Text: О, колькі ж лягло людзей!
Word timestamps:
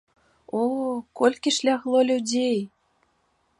О, 0.59 0.61
колькі 1.21 1.53
ж 1.57 1.69
лягло 1.69 2.01
людзей! 2.13 2.59